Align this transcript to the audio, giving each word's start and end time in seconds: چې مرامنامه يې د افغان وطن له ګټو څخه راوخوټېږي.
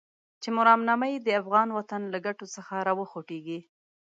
چې 0.41 0.49
مرامنامه 0.57 1.07
يې 1.13 1.19
د 1.21 1.29
افغان 1.41 1.67
وطن 1.77 2.01
له 2.13 2.17
ګټو 2.25 2.45
څخه 2.55 2.73
راوخوټېږي. 2.87 3.59